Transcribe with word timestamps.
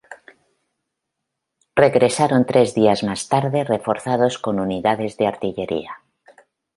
Regresaron 1.75 2.47
tres 2.47 2.73
días 2.73 3.03
más 3.03 3.29
tarde 3.29 3.63
reforzados 3.63 4.39
con 4.39 4.59
unidades 4.59 5.15
de 5.17 5.27
artillería. 5.27 6.01